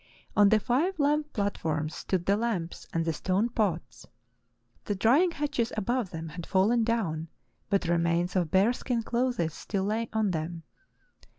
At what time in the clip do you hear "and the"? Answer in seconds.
2.91-3.13